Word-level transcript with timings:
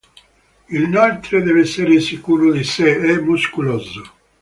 Inoltre 0.69 1.43
deve 1.43 1.59
essere 1.59 1.99
sicuro 1.99 2.51
di 2.51 2.63
sé, 2.63 2.89
e 2.89 3.21
muscoloso. 3.21 4.03